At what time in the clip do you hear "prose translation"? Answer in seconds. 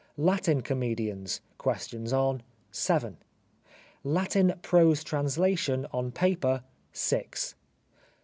4.63-5.85